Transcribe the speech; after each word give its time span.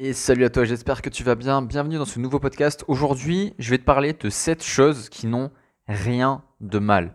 Et 0.00 0.12
salut 0.12 0.44
à 0.44 0.50
toi, 0.50 0.64
j'espère 0.64 1.02
que 1.02 1.08
tu 1.08 1.22
vas 1.22 1.36
bien. 1.36 1.62
Bienvenue 1.62 1.98
dans 1.98 2.04
ce 2.04 2.18
nouveau 2.18 2.40
podcast. 2.40 2.84
Aujourd'hui, 2.88 3.54
je 3.60 3.70
vais 3.70 3.78
te 3.78 3.84
parler 3.84 4.12
de 4.12 4.28
7 4.28 4.60
choses 4.60 5.08
qui 5.08 5.28
n'ont 5.28 5.52
rien 5.86 6.42
de 6.60 6.80
mal. 6.80 7.14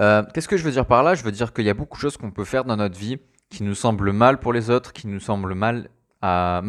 Euh, 0.00 0.24
qu'est-ce 0.34 0.48
que 0.48 0.56
je 0.56 0.64
veux 0.64 0.72
dire 0.72 0.86
par 0.86 1.04
là? 1.04 1.14
Je 1.14 1.22
veux 1.22 1.30
dire 1.30 1.52
qu'il 1.52 1.64
y 1.66 1.70
a 1.70 1.74
beaucoup 1.74 1.98
de 1.98 2.00
choses 2.00 2.16
qu'on 2.16 2.32
peut 2.32 2.44
faire 2.44 2.64
dans 2.64 2.76
notre 2.76 2.98
vie 2.98 3.18
qui 3.48 3.62
nous 3.62 3.76
semblent 3.76 4.10
mal 4.10 4.40
pour 4.40 4.52
les 4.52 4.70
autres, 4.70 4.92
qui 4.92 5.06
nous 5.06 5.20
semblent 5.20 5.54
mal 5.54 5.88
à, 6.20 6.62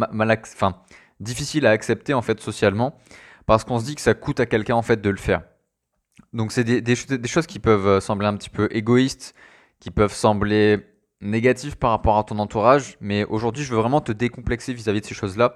enfin, 0.54 0.80
difficiles 1.20 1.66
à 1.66 1.72
accepter 1.72 2.14
en 2.14 2.22
fait 2.22 2.40
socialement, 2.40 2.96
parce 3.48 3.64
qu'on 3.64 3.80
se 3.80 3.86
dit 3.86 3.96
que 3.96 4.02
ça 4.02 4.14
coûte 4.14 4.40
à 4.40 4.46
quelqu'un 4.46 4.76
en 4.76 4.84
fait 4.84 5.02
de 5.02 5.10
le 5.10 5.18
faire. 5.18 5.42
Donc 6.34 6.52
c'est 6.52 6.64
des, 6.64 6.82
des 6.82 7.28
choses 7.28 7.48
qui 7.48 7.58
peuvent 7.58 7.88
euh, 7.88 8.00
sembler 8.00 8.28
un 8.28 8.38
petit 8.38 8.52
peu 8.52 8.70
égoïstes, 8.70 9.34
qui 9.80 9.90
peuvent 9.90 10.14
sembler 10.14 10.86
négatif 11.22 11.76
par 11.76 11.92
rapport 11.92 12.18
à 12.18 12.24
ton 12.24 12.40
entourage, 12.40 12.98
mais 13.00 13.24
aujourd'hui, 13.26 13.64
je 13.64 13.72
veux 13.72 13.80
vraiment 13.80 14.02
te 14.02 14.12
décomplexer 14.12 14.74
vis-à-vis 14.74 15.02
de 15.02 15.06
ces 15.06 15.14
choses-là. 15.14 15.56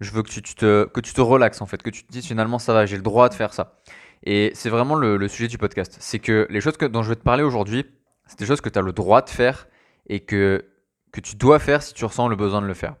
Je 0.00 0.10
veux 0.10 0.22
que 0.22 0.28
tu, 0.28 0.42
te, 0.42 0.84
que 0.84 1.00
tu 1.00 1.14
te 1.14 1.20
relaxes, 1.20 1.62
en 1.62 1.66
fait, 1.66 1.82
que 1.82 1.90
tu 1.90 2.04
te 2.04 2.12
dises 2.12 2.26
finalement, 2.26 2.58
ça 2.58 2.74
va, 2.74 2.86
j'ai 2.86 2.96
le 2.96 3.02
droit 3.02 3.28
de 3.28 3.34
faire 3.34 3.54
ça. 3.54 3.76
Et 4.24 4.52
c'est 4.54 4.68
vraiment 4.68 4.94
le, 4.94 5.28
sujet 5.28 5.48
du 5.48 5.58
podcast. 5.58 5.96
C'est 6.00 6.18
que 6.18 6.46
les 6.50 6.60
choses 6.60 6.76
que, 6.76 6.84
dont 6.84 7.02
je 7.02 7.10
vais 7.10 7.16
te 7.16 7.22
parler 7.22 7.42
aujourd'hui, 7.42 7.86
c'est 8.26 8.38
des 8.38 8.46
choses 8.46 8.60
que 8.60 8.68
tu 8.68 8.78
as 8.78 8.82
le 8.82 8.92
droit 8.92 9.22
de 9.22 9.30
faire 9.30 9.68
et 10.08 10.20
que, 10.20 10.64
que 11.12 11.20
tu 11.20 11.36
dois 11.36 11.58
faire 11.58 11.82
si 11.82 11.94
tu 11.94 12.04
ressens 12.04 12.28
le 12.28 12.36
besoin 12.36 12.60
de 12.60 12.66
le 12.66 12.74
faire. 12.74 12.96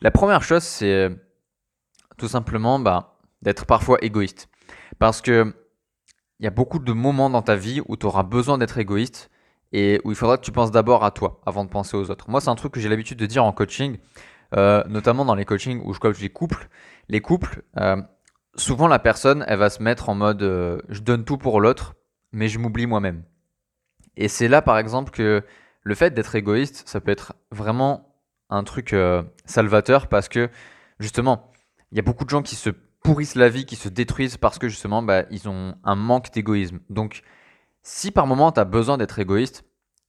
La 0.00 0.10
première 0.10 0.42
chose, 0.42 0.62
c'est 0.62 1.10
tout 2.18 2.28
simplement 2.28 2.78
bah, 2.78 3.18
d'être 3.42 3.66
parfois 3.66 3.98
égoïste. 4.02 4.48
Parce 4.98 5.22
que 5.22 5.54
il 6.40 6.44
y 6.44 6.46
a 6.46 6.50
beaucoup 6.50 6.78
de 6.78 6.92
moments 6.92 7.30
dans 7.30 7.42
ta 7.42 7.56
vie 7.56 7.82
où 7.88 7.96
tu 7.96 8.06
auras 8.06 8.22
besoin 8.22 8.58
d'être 8.58 8.78
égoïste 8.78 9.28
et 9.72 10.00
où 10.04 10.10
il 10.10 10.16
faudra 10.16 10.36
que 10.38 10.42
tu 10.42 10.52
penses 10.52 10.70
d'abord 10.70 11.04
à 11.04 11.10
toi 11.10 11.40
avant 11.46 11.64
de 11.64 11.70
penser 11.70 11.96
aux 11.96 12.10
autres. 12.10 12.30
Moi, 12.30 12.40
c'est 12.40 12.48
un 12.48 12.54
truc 12.54 12.72
que 12.72 12.80
j'ai 12.80 12.88
l'habitude 12.88 13.18
de 13.18 13.26
dire 13.26 13.44
en 13.44 13.52
coaching, 13.52 13.98
euh, 14.56 14.82
notamment 14.88 15.24
dans 15.24 15.34
les 15.34 15.44
coachings 15.44 15.82
où 15.84 15.92
je 15.92 16.00
coach 16.00 16.18
les 16.20 16.30
couples. 16.30 16.68
Les 17.08 17.20
couples, 17.20 17.62
euh, 17.78 18.00
souvent 18.56 18.88
la 18.88 18.98
personne, 18.98 19.44
elle 19.46 19.58
va 19.58 19.70
se 19.70 19.82
mettre 19.82 20.08
en 20.08 20.14
mode 20.14 20.42
euh, 20.42 20.80
je 20.88 21.00
donne 21.00 21.24
tout 21.24 21.38
pour 21.38 21.60
l'autre, 21.60 21.94
mais 22.32 22.48
je 22.48 22.58
m'oublie 22.58 22.86
moi-même. 22.86 23.24
Et 24.16 24.28
c'est 24.28 24.48
là, 24.48 24.62
par 24.62 24.78
exemple, 24.78 25.10
que 25.10 25.42
le 25.82 25.94
fait 25.94 26.12
d'être 26.12 26.34
égoïste, 26.34 26.82
ça 26.86 27.00
peut 27.00 27.10
être 27.10 27.34
vraiment 27.50 28.14
un 28.50 28.64
truc 28.64 28.96
salvateur 29.44 30.08
parce 30.08 30.28
que 30.28 30.48
justement, 30.98 31.52
il 31.92 31.96
y 31.96 32.00
a 32.00 32.02
beaucoup 32.02 32.24
de 32.24 32.30
gens 32.30 32.42
qui 32.42 32.56
se 32.56 32.70
pourrissent 33.02 33.36
la 33.36 33.48
vie, 33.48 33.64
qui 33.64 33.76
se 33.76 33.88
détruisent 33.88 34.36
parce 34.36 34.58
que 34.58 34.68
justement, 34.68 35.02
bah, 35.02 35.24
ils 35.30 35.48
ont 35.48 35.76
un 35.84 35.94
manque 35.94 36.32
d'égoïsme. 36.32 36.80
Donc, 36.90 37.22
si 37.88 38.10
par 38.10 38.26
moment 38.26 38.52
tu 38.52 38.60
as 38.60 38.66
besoin 38.66 38.98
d'être 38.98 39.18
égoïste, 39.18 39.64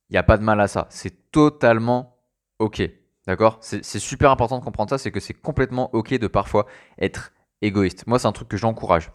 il 0.09 0.13
n'y 0.13 0.17
a 0.17 0.23
pas 0.23 0.37
de 0.37 0.43
mal 0.43 0.59
à 0.59 0.67
ça. 0.67 0.87
C'est 0.89 1.31
totalement 1.31 2.17
OK. 2.59 2.81
D'accord? 3.25 3.57
C'est 3.61 3.99
super 3.99 4.31
important 4.31 4.59
de 4.59 4.63
comprendre 4.63 4.89
ça, 4.89 4.97
c'est 4.97 5.11
que 5.11 5.21
c'est 5.21 5.33
complètement 5.33 5.89
OK 5.95 6.13
de 6.13 6.27
parfois 6.27 6.65
être 6.99 7.31
égoïste. 7.61 8.05
Moi, 8.05 8.19
c'est 8.19 8.27
un 8.27 8.33
truc 8.33 8.49
que 8.49 8.57
j'encourage. 8.57 9.11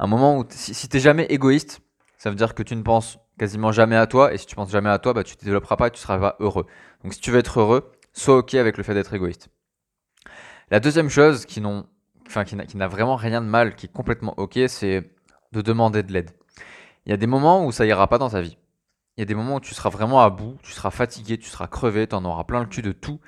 Un 0.00 0.08
moment 0.08 0.38
où, 0.38 0.44
si, 0.48 0.88
tu 0.88 0.96
n'es 0.96 1.00
jamais 1.00 1.26
égoïste, 1.26 1.82
ça 2.18 2.30
veut 2.30 2.36
dire 2.36 2.54
que 2.54 2.64
tu 2.64 2.74
ne 2.74 2.82
penses 2.82 3.18
quasiment 3.38 3.70
jamais 3.70 3.96
à 3.96 4.06
toi, 4.06 4.34
et 4.34 4.38
si 4.38 4.46
tu 4.46 4.56
penses 4.56 4.70
jamais 4.70 4.90
à 4.90 4.98
toi, 4.98 5.12
bah, 5.12 5.22
tu 5.22 5.36
ne 5.38 5.44
développeras 5.44 5.76
pas 5.76 5.86
et 5.86 5.90
tu 5.90 6.00
seras 6.00 6.18
pas 6.18 6.36
heureux. 6.40 6.66
Donc 7.04 7.14
si 7.14 7.20
tu 7.20 7.30
veux 7.30 7.38
être 7.38 7.60
heureux, 7.60 7.92
sois 8.12 8.38
OK 8.38 8.54
avec 8.54 8.76
le 8.76 8.82
fait 8.82 8.94
d'être 8.94 9.14
égoïste. 9.14 9.50
La 10.70 10.80
deuxième 10.80 11.10
chose 11.10 11.46
qui 11.46 11.60
n'a 11.60 12.88
vraiment 12.88 13.16
rien 13.16 13.40
de 13.40 13.46
mal, 13.46 13.76
qui 13.76 13.86
est 13.86 13.92
complètement 13.92 14.34
OK, 14.38 14.58
c'est 14.66 15.12
de 15.52 15.62
demander 15.62 16.02
de 16.02 16.12
l'aide. 16.12 16.30
Il 17.10 17.12
y 17.12 17.14
a 17.14 17.16
des 17.16 17.26
moments 17.26 17.66
où 17.66 17.72
ça 17.72 17.84
ira 17.86 18.06
pas 18.06 18.18
dans 18.18 18.30
ta 18.30 18.40
vie. 18.40 18.56
Il 19.16 19.20
y 19.20 19.22
a 19.22 19.24
des 19.24 19.34
moments 19.34 19.56
où 19.56 19.60
tu 19.60 19.74
seras 19.74 19.90
vraiment 19.90 20.20
à 20.20 20.30
bout, 20.30 20.56
tu 20.62 20.70
seras 20.70 20.92
fatigué, 20.92 21.38
tu 21.38 21.48
seras 21.50 21.66
crevé, 21.66 22.06
tu 22.06 22.14
en 22.14 22.24
auras 22.24 22.44
plein 22.44 22.60
le 22.60 22.66
cul 22.66 22.82
de 22.82 22.92
tout. 22.92 23.18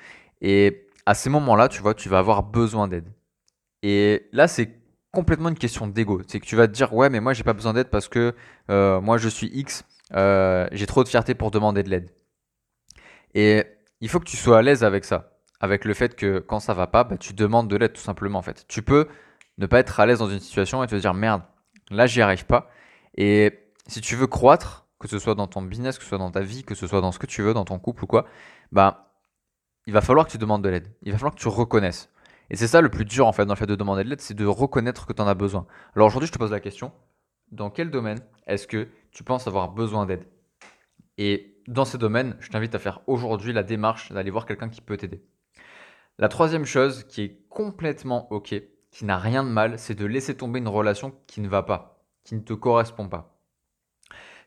Et 0.40 0.86
à 1.04 1.14
ces 1.14 1.28
moments-là, 1.30 1.66
tu 1.66 1.82
vois, 1.82 1.92
tu 1.92 2.08
vas 2.08 2.20
avoir 2.20 2.44
besoin 2.44 2.86
d'aide. 2.86 3.12
Et 3.82 4.28
là, 4.30 4.46
c'est 4.46 4.70
complètement 5.10 5.48
une 5.48 5.58
question 5.58 5.88
d'ego. 5.88 6.22
C'est 6.28 6.38
que 6.38 6.46
tu 6.46 6.54
vas 6.54 6.68
te 6.68 6.72
dire, 6.72 6.94
ouais, 6.94 7.10
mais 7.10 7.18
moi, 7.18 7.32
j'ai 7.32 7.42
pas 7.42 7.54
besoin 7.54 7.72
d'aide 7.72 7.88
parce 7.88 8.06
que 8.06 8.36
euh, 8.70 9.00
moi, 9.00 9.18
je 9.18 9.28
suis 9.28 9.48
X, 9.48 9.84
euh, 10.14 10.68
j'ai 10.70 10.86
trop 10.86 11.02
de 11.02 11.08
fierté 11.08 11.34
pour 11.34 11.50
demander 11.50 11.82
de 11.82 11.90
l'aide. 11.90 12.12
Et 13.34 13.64
il 14.00 14.08
faut 14.08 14.20
que 14.20 14.26
tu 14.26 14.36
sois 14.36 14.58
à 14.58 14.62
l'aise 14.62 14.84
avec 14.84 15.04
ça. 15.04 15.40
Avec 15.58 15.84
le 15.84 15.94
fait 15.94 16.14
que 16.14 16.38
quand 16.38 16.60
ça 16.60 16.72
va 16.72 16.86
pas, 16.86 17.02
bah, 17.02 17.16
tu 17.16 17.32
demandes 17.32 17.66
de 17.66 17.74
l'aide 17.74 17.94
tout 17.94 18.00
simplement 18.00 18.38
en 18.38 18.42
fait. 18.42 18.64
Tu 18.68 18.80
peux 18.82 19.08
ne 19.58 19.66
pas 19.66 19.80
être 19.80 19.98
à 19.98 20.06
l'aise 20.06 20.20
dans 20.20 20.30
une 20.30 20.38
situation 20.38 20.84
et 20.84 20.86
te 20.86 20.94
dire 20.94 21.14
merde, 21.14 21.42
là 21.90 22.06
j'y 22.06 22.22
arrive 22.22 22.46
pas. 22.46 22.70
Et 23.16 23.61
si 23.86 24.00
tu 24.00 24.16
veux 24.16 24.26
croître, 24.26 24.86
que 24.98 25.08
ce 25.08 25.18
soit 25.18 25.34
dans 25.34 25.46
ton 25.46 25.62
business, 25.62 25.98
que 25.98 26.04
ce 26.04 26.08
soit 26.08 26.18
dans 26.18 26.30
ta 26.30 26.40
vie, 26.40 26.64
que 26.64 26.74
ce 26.74 26.86
soit 26.86 27.00
dans 27.00 27.12
ce 27.12 27.18
que 27.18 27.26
tu 27.26 27.42
veux, 27.42 27.54
dans 27.54 27.64
ton 27.64 27.78
couple 27.78 28.04
ou 28.04 28.06
quoi, 28.06 28.26
bah, 28.70 29.12
il 29.86 29.92
va 29.92 30.00
falloir 30.00 30.26
que 30.26 30.32
tu 30.32 30.38
demandes 30.38 30.62
de 30.62 30.68
l'aide. 30.68 30.92
Il 31.02 31.12
va 31.12 31.18
falloir 31.18 31.34
que 31.34 31.40
tu 31.40 31.48
reconnaisses. 31.48 32.10
Et 32.50 32.56
c'est 32.56 32.68
ça 32.68 32.80
le 32.80 32.88
plus 32.88 33.04
dur 33.04 33.26
en 33.26 33.32
fait 33.32 33.46
dans 33.46 33.54
le 33.54 33.58
fait 33.58 33.66
de 33.66 33.74
demander 33.74 34.04
de 34.04 34.10
l'aide, 34.10 34.20
c'est 34.20 34.34
de 34.34 34.46
reconnaître 34.46 35.06
que 35.06 35.12
tu 35.12 35.22
en 35.22 35.26
as 35.26 35.34
besoin. 35.34 35.66
Alors 35.96 36.08
aujourd'hui, 36.08 36.26
je 36.26 36.32
te 36.32 36.38
pose 36.38 36.50
la 36.50 36.60
question, 36.60 36.92
dans 37.50 37.70
quel 37.70 37.90
domaine 37.90 38.20
est-ce 38.46 38.66
que 38.66 38.88
tu 39.10 39.24
penses 39.24 39.46
avoir 39.46 39.70
besoin 39.70 40.06
d'aide? 40.06 40.26
Et 41.18 41.56
dans 41.66 41.84
ces 41.84 41.98
domaines, 41.98 42.36
je 42.40 42.50
t'invite 42.50 42.74
à 42.74 42.78
faire 42.78 43.00
aujourd'hui 43.06 43.52
la 43.52 43.62
démarche 43.62 44.12
d'aller 44.12 44.30
voir 44.30 44.46
quelqu'un 44.46 44.68
qui 44.68 44.80
peut 44.80 44.96
t'aider. 44.96 45.24
La 46.18 46.28
troisième 46.28 46.64
chose 46.64 47.04
qui 47.04 47.22
est 47.22 47.48
complètement 47.48 48.30
OK, 48.32 48.54
qui 48.90 49.04
n'a 49.04 49.18
rien 49.18 49.44
de 49.44 49.48
mal, 49.48 49.78
c'est 49.78 49.94
de 49.94 50.04
laisser 50.04 50.36
tomber 50.36 50.58
une 50.58 50.68
relation 50.68 51.14
qui 51.26 51.40
ne 51.40 51.48
va 51.48 51.62
pas, 51.62 52.04
qui 52.24 52.34
ne 52.34 52.40
te 52.40 52.52
correspond 52.52 53.08
pas. 53.08 53.31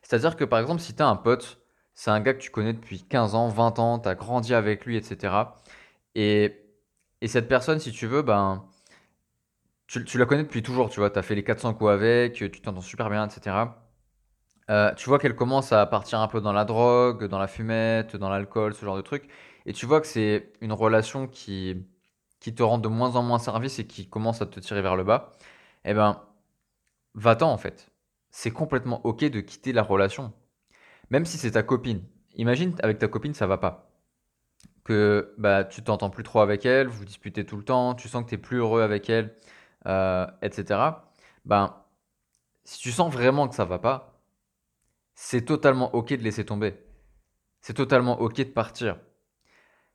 C'est-à-dire 0.06 0.36
que 0.36 0.44
par 0.44 0.60
exemple, 0.60 0.80
si 0.80 0.94
tu 0.94 1.02
as 1.02 1.08
un 1.08 1.16
pote, 1.16 1.60
c'est 1.94 2.10
un 2.12 2.20
gars 2.20 2.32
que 2.34 2.38
tu 2.38 2.50
connais 2.50 2.72
depuis 2.72 3.02
15 3.02 3.34
ans, 3.34 3.48
20 3.48 3.78
ans, 3.80 3.98
tu 3.98 4.08
as 4.08 4.14
grandi 4.14 4.54
avec 4.54 4.86
lui, 4.86 4.96
etc. 4.96 5.34
Et, 6.14 6.62
cette 7.26 7.48
personne, 7.48 7.80
si 7.80 7.90
tu 7.90 8.06
veux, 8.06 8.22
ben, 8.22 8.64
tu, 9.88 10.18
la 10.18 10.26
connais 10.26 10.44
depuis 10.44 10.62
toujours, 10.62 10.90
tu 10.90 11.00
vois, 11.00 11.10
tu 11.10 11.18
as 11.18 11.22
fait 11.22 11.34
les 11.34 11.42
400 11.44 11.74
coups 11.74 11.90
avec, 11.90 12.34
tu 12.34 12.50
t'entends 12.50 12.80
super 12.80 13.10
bien, 13.10 13.26
etc. 13.26 13.56
Euh, 14.70 14.94
tu 14.94 15.08
vois 15.08 15.18
qu'elle 15.18 15.34
commence 15.34 15.72
à 15.72 15.86
partir 15.86 16.20
un 16.20 16.28
peu 16.28 16.40
dans 16.40 16.52
la 16.52 16.64
drogue, 16.64 17.24
dans 17.26 17.38
la 17.38 17.48
fumette, 17.48 18.16
dans 18.16 18.28
l'alcool, 18.30 18.74
ce 18.74 18.84
genre 18.84 18.96
de 18.96 19.02
truc. 19.02 19.28
Et 19.66 19.72
tu 19.72 19.86
vois 19.86 20.00
que 20.00 20.06
c'est 20.06 20.52
une 20.60 20.72
relation 20.72 21.26
qui, 21.26 21.84
qui 22.40 22.54
te 22.54 22.62
rend 22.62 22.78
de 22.78 22.88
moins 22.88 23.16
en 23.16 23.22
moins 23.22 23.38
service 23.40 23.78
et 23.80 23.86
qui 23.86 24.08
commence 24.08 24.42
à 24.42 24.46
te 24.46 24.60
tirer 24.60 24.82
vers 24.82 24.96
le 24.96 25.04
bas. 25.04 25.32
Eh 25.84 25.94
ben, 25.94 26.22
va-t'en 27.14 27.52
en 27.52 27.58
fait 27.58 27.90
c'est 28.30 28.50
complètement 28.50 29.00
ok 29.04 29.24
de 29.24 29.40
quitter 29.40 29.72
la 29.72 29.82
relation. 29.82 30.32
Même 31.10 31.24
si 31.24 31.38
c'est 31.38 31.52
ta 31.52 31.62
copine. 31.62 32.04
Imagine 32.34 32.74
avec 32.82 32.98
ta 32.98 33.08
copine 33.08 33.34
ça 33.34 33.46
va 33.46 33.58
pas. 33.58 33.90
Que 34.84 35.34
bah, 35.38 35.64
tu 35.64 35.82
t'entends 35.82 36.10
plus 36.10 36.22
trop 36.22 36.40
avec 36.40 36.64
elle, 36.66 36.88
vous 36.88 37.04
disputez 37.04 37.44
tout 37.44 37.56
le 37.56 37.64
temps, 37.64 37.94
tu 37.94 38.08
sens 38.08 38.24
que 38.24 38.28
tu 38.30 38.34
es 38.36 38.38
plus 38.38 38.58
heureux 38.58 38.82
avec 38.82 39.10
elle, 39.10 39.34
euh, 39.86 40.26
etc. 40.42 40.80
Ben, 41.44 41.74
si 42.64 42.78
tu 42.78 42.92
sens 42.92 43.12
vraiment 43.12 43.48
que 43.48 43.54
ça 43.54 43.64
va 43.64 43.78
pas, 43.78 44.20
c'est 45.14 45.44
totalement 45.44 45.94
ok 45.94 46.10
de 46.10 46.22
laisser 46.22 46.44
tomber. 46.44 46.74
C'est 47.62 47.74
totalement 47.74 48.20
ok 48.20 48.36
de 48.36 48.44
partir. 48.44 48.98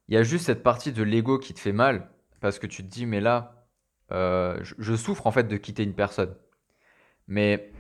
Il 0.08 0.16
y 0.16 0.18
a 0.18 0.24
juste 0.24 0.46
cette 0.48 0.64
partie 0.64 0.92
de 0.92 1.04
l'ego 1.04 1.40
qui 1.40 1.54
te 1.54 1.60
fait 1.60 1.72
mal 1.72 2.10
parce 2.42 2.60
que 2.60 2.68
tu 2.68 2.84
te 2.84 2.90
dis 2.90 3.06
mais 3.06 3.22
là, 3.22 3.68
euh, 4.12 4.60
je 4.62 4.96
souffre 4.96 5.28
en 5.28 5.32
fait 5.32 5.48
de 5.48 5.58
quitter 5.58 5.84
une 5.84 5.94
personne. 5.94 6.36
Mais 7.28 7.72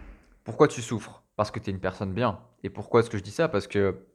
pourquoi 0.43 0.67
tu 0.67 0.81
souffres? 0.81 1.23
Parce 1.35 1.51
que 1.51 1.59
tu 1.59 1.69
es 1.69 1.73
une 1.73 1.79
personne 1.79 2.13
bien. 2.13 2.39
Et 2.63 2.69
pourquoi 2.69 3.01
est-ce 3.01 3.09
que 3.09 3.17
je 3.17 3.23
dis 3.23 3.31
ça? 3.31 3.47
Parce 3.47 3.67
que 3.67 4.05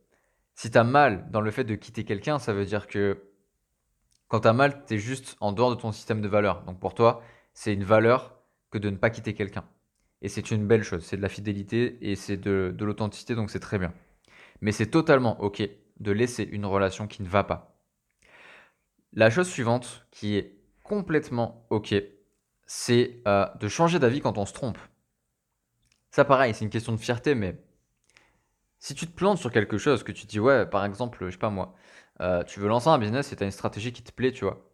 si 0.55 0.71
tu 0.71 0.79
as 0.79 0.85
mal 0.85 1.31
dans 1.31 1.41
le 1.41 1.51
fait 1.51 1.65
de 1.65 1.75
quitter 1.75 2.05
quelqu'un, 2.05 2.39
ça 2.39 2.53
veut 2.53 2.65
dire 2.65 2.87
que 2.87 3.23
quand 4.29 4.41
tu 4.41 4.49
as 4.49 4.53
mal, 4.53 4.85
tu 4.87 4.95
es 4.95 4.99
juste 4.99 5.37
en 5.41 5.53
dehors 5.53 5.71
de 5.71 5.81
ton 5.81 5.93
système 5.93 6.21
de 6.21 6.29
valeurs. 6.29 6.63
Donc 6.65 6.81
pour 6.81 6.95
toi, 6.95 7.23
c'est 7.55 7.73
une 7.73 7.85
valeur 7.85 8.37
que 8.71 8.79
de 8.79 8.91
ne 8.91 8.97
pas 8.97 9.11
quitter 9.11 9.35
quelqu'un. 9.35 9.65
Et 10.23 10.29
c'est 10.29 10.51
une 10.51 10.67
belle 10.67 10.83
chose, 10.83 11.05
c'est 11.05 11.17
de 11.17 11.23
la 11.23 11.29
fidélité 11.29 11.99
et 12.01 12.17
c'est 12.17 12.37
de, 12.37 12.75
l'authenticité, 12.81 13.35
donc 13.35 13.51
c'est 13.51 13.61
très 13.61 13.79
bien. 13.79 13.93
Mais 14.61 14.73
c'est 14.73 14.87
totalement 14.87 15.41
OK 15.41 15.63
de 16.01 16.13
laisser 16.13 16.43
une 16.43 16.65
relation 16.65 17.07
qui 17.07 17.23
ne 17.23 17.29
va 17.29 17.45
pas. 17.45 17.79
La 19.13 19.31
chose 19.31 19.49
suivante 19.49 20.07
qui 20.11 20.37
est 20.37 20.59
complètement 20.83 21.67
OK, 21.71 21.95
c'est 22.67 23.23
euh, 23.27 23.47
de 23.61 23.69
changer 23.69 23.99
d'avis 23.99 24.21
quand 24.21 24.39
on 24.39 24.47
se 24.47 24.53
trompe. 24.53 24.79
Ça, 26.17 26.25
pareil, 26.25 26.55
c'est 26.55 26.65
une 26.65 26.71
question 26.71 26.93
de 26.95 26.97
fierté, 26.97 27.35
mais 27.35 27.63
si 28.79 28.95
tu 28.95 29.07
te 29.07 29.13
plantes 29.13 29.37
sur 29.37 29.53
quelque 29.53 29.77
chose, 29.77 30.03
que 30.03 30.13
tu 30.13 30.25
dis, 30.25 30.41
ouais, 30.41 30.65
par 30.65 30.83
exemple, 30.87 31.27
je 31.27 31.31
sais 31.33 31.37
pas 31.37 31.51
moi, 31.51 31.75
euh, 32.23 32.43
tu 32.43 32.59
veux 32.59 32.69
lancer 32.69 32.89
un 32.89 32.97
business 32.99 33.35
et 33.35 33.37
tu 33.37 33.43
as 33.43 33.45
une 33.45 33.53
stratégie 33.53 33.93
qui 33.93 34.03
te 34.03 34.13
plaît, 34.13 34.33
tu 34.33 34.47
vois, 34.47 34.67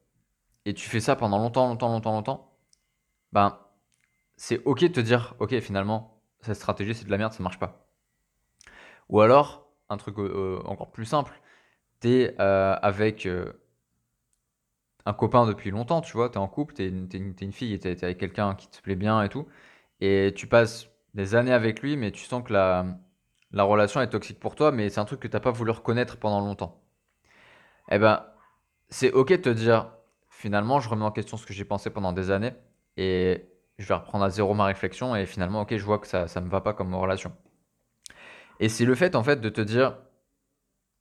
et 0.67 0.73
tu 0.73 0.89
fais 0.89 1.01
ça 1.01 1.17
pendant 1.17 1.39
longtemps, 1.39 1.67
longtemps, 1.67 1.89
longtemps, 1.89 2.13
longtemps, 2.13 2.57
ben, 3.33 3.59
c'est 4.37 4.63
ok 4.67 4.83
de 4.83 4.87
te 4.87 5.01
dire, 5.01 5.35
ok, 5.41 5.59
finalement, 5.59 6.23
cette 6.43 6.55
stratégie, 6.55 6.95
c'est 6.95 7.07
de 7.07 7.11
la 7.11 7.19
merde, 7.19 7.33
ça 7.33 7.43
marche 7.43 7.59
pas. 7.59 7.89
Ou 9.09 9.21
alors, 9.21 9.67
un 9.89 9.97
truc 9.97 10.21
euh, 10.21 10.61
euh, 10.63 10.63
encore 10.69 10.93
plus 10.93 11.07
simple, 11.07 11.41
tu 12.01 12.09
es 12.09 12.39
avec 12.39 13.29
un 15.07 15.13
copain 15.13 15.45
depuis 15.47 15.73
longtemps, 15.73 16.03
tu 16.03 16.13
vois, 16.13 16.29
tu 16.31 16.35
es 16.35 16.39
en 16.39 16.47
couple, 16.47 16.75
tu 16.75 16.85
es, 16.85 16.89
une 16.89 17.53
fille 17.53 17.81
tu 17.81 17.89
es 17.89 18.05
avec 18.05 18.19
quelqu'un 18.19 18.55
qui 18.55 18.69
te 18.69 18.81
plaît 18.81 18.95
bien 18.95 19.25
et 19.25 19.29
tout, 19.29 19.49
et 20.01 20.33
tu 20.37 20.47
passes 20.47 20.92
des 21.15 21.35
années 21.35 21.53
avec 21.53 21.83
lui, 21.83 21.97
mais 21.97 22.11
tu 22.13 22.25
sens 22.25 22.43
que 22.45 22.53
la, 22.53 22.87
la 23.53 23.65
relation 23.65 24.01
est 24.01 24.09
toxique 24.09 24.41
pour 24.41 24.55
toi, 24.55 24.73
mais 24.73 24.89
c'est 24.91 25.01
un 25.01 25.05
truc 25.05 25.21
que 25.21 25.29
tu 25.29 25.35
n'as 25.35 25.41
pas 25.41 25.51
voulu 25.51 25.71
reconnaître 25.71 26.17
pendant 26.19 26.41
longtemps. 26.41 26.83
Eh 27.91 27.99
ben, 27.99 28.25
c'est 28.89 29.13
ok 29.13 29.31
de 29.31 29.37
te 29.37 29.49
dire, 29.49 29.93
finalement, 30.29 30.81
je 30.81 30.89
remets 30.89 31.05
en 31.05 31.13
question 31.13 31.37
ce 31.37 31.47
que 31.47 31.53
j'ai 31.53 31.65
pensé 31.65 31.91
pendant 31.91 32.13
des 32.13 32.31
années 32.31 32.55
et 32.97 33.47
je 33.79 33.87
vais 33.87 33.95
reprendre 33.95 34.25
à 34.25 34.31
zéro 34.31 34.55
ma 34.55 34.65
réflexion 34.67 35.15
et 35.17 35.27
finalement, 35.27 35.63
ok, 35.63 35.77
je 35.77 35.85
vois 35.85 35.99
que 35.99 36.07
ça, 36.07 36.29
ça 36.29 36.41
me 36.41 36.49
va 36.49 36.61
pas 36.61 36.73
comme 36.73 36.95
relation. 36.95 37.33
Et 38.61 38.69
c'est 38.69 38.85
le 38.85 38.95
fait, 38.95 39.17
en 39.17 39.23
fait, 39.23 39.41
de 39.41 39.49
te 39.49 39.61
dire, 39.61 39.99